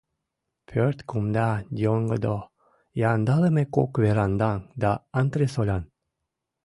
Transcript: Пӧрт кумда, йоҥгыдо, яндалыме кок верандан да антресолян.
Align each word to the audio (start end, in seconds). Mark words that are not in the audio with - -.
Пӧрт 0.69 0.99
кумда, 1.09 1.49
йоҥгыдо, 1.83 2.37
яндалыме 3.11 3.63
кок 3.75 3.91
верандан 4.03 4.59
да 4.81 4.91
антресолян. 5.19 5.83